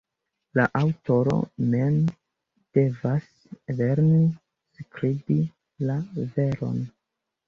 [0.59, 1.33] La aŭtoro
[1.73, 1.99] mem
[2.77, 3.27] devas
[3.81, 4.21] lerni
[4.79, 5.37] skribi
[5.91, 5.99] la
[6.39, 6.81] veron.